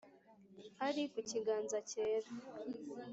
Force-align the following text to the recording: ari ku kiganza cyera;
ari 0.87 1.03
ku 1.11 1.19
kiganza 1.29 1.77
cyera; 1.89 2.29